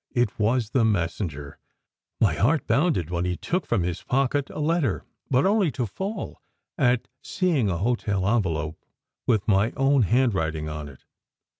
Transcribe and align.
It 0.15 0.39
was 0.39 0.71
the 0.71 0.83
messenger. 0.83 1.59
My 2.19 2.33
heart 2.33 2.65
bounded 2.65 3.11
when 3.11 3.23
he 3.23 3.37
took 3.37 3.67
from 3.67 3.83
his 3.83 4.01
pocket 4.01 4.49
a 4.49 4.57
letter, 4.57 5.03
but 5.29 5.45
only 5.45 5.69
to 5.73 5.85
fall 5.85 6.41
at 6.75 7.07
seeing 7.21 7.69
a 7.69 7.77
hotel 7.77 8.27
envelope 8.27 8.83
with 9.27 9.47
my 9.47 9.71
own 9.77 10.01
handwriting 10.01 10.67
on 10.67 10.89
it. 10.89 11.05